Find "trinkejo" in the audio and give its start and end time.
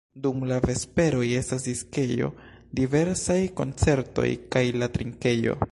4.97-5.61